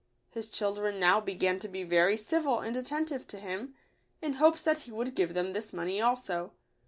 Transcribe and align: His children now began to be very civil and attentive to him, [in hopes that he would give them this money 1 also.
His 0.31 0.47
children 0.49 0.99
now 0.99 1.21
began 1.21 1.59
to 1.59 1.67
be 1.67 1.83
very 1.83 2.17
civil 2.17 2.59
and 2.59 2.75
attentive 2.75 3.27
to 3.27 3.37
him, 3.39 3.75
[in 4.23 4.33
hopes 4.33 4.63
that 4.63 4.79
he 4.79 4.91
would 4.91 5.13
give 5.13 5.35
them 5.35 5.53
this 5.53 5.71
money 5.73 5.99
1 6.01 6.09
also. 6.09 6.53